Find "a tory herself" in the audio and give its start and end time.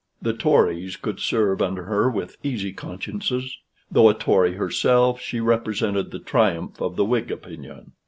4.09-5.21